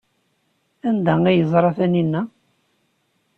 Anda 0.89 1.13
ay 1.27 1.37
yeẓra 1.39 1.71
Taninna? 1.77 2.21